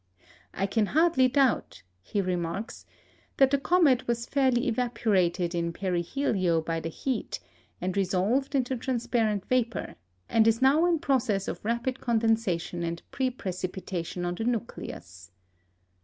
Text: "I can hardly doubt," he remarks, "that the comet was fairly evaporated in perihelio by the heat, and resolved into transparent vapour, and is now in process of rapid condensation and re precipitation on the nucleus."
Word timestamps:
"I 0.55 0.65
can 0.65 0.87
hardly 0.87 1.27
doubt," 1.27 1.83
he 2.01 2.21
remarks, 2.21 2.87
"that 3.37 3.51
the 3.51 3.59
comet 3.59 4.07
was 4.07 4.25
fairly 4.25 4.67
evaporated 4.67 5.53
in 5.53 5.71
perihelio 5.71 6.59
by 6.65 6.79
the 6.79 6.89
heat, 6.89 7.39
and 7.79 7.95
resolved 7.95 8.55
into 8.55 8.75
transparent 8.77 9.45
vapour, 9.45 9.93
and 10.27 10.47
is 10.47 10.59
now 10.59 10.87
in 10.87 10.97
process 10.97 11.47
of 11.47 11.63
rapid 11.63 11.99
condensation 11.99 12.81
and 12.81 13.03
re 13.19 13.29
precipitation 13.29 14.25
on 14.25 14.33
the 14.33 14.43
nucleus." 14.43 15.29